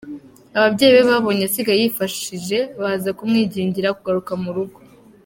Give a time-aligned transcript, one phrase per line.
[0.57, 4.79] Ababyeyi be babonye asigaye yifashije baza kumwingingira kugaruka mu rugo.